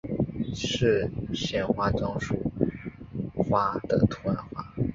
[0.55, 2.51] 是县花樟树
[3.35, 4.73] 花的图案化。